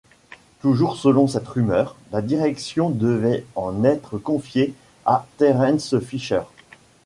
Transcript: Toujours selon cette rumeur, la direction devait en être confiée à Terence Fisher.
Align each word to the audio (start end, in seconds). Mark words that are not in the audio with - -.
Toujours 0.61 0.95
selon 0.97 1.27
cette 1.27 1.47
rumeur, 1.47 1.95
la 2.11 2.23
direction 2.23 2.89
devait 2.89 3.45
en 3.55 3.83
être 3.83 4.17
confiée 4.17 4.73
à 5.05 5.27
Terence 5.37 5.99
Fisher. 5.99 6.41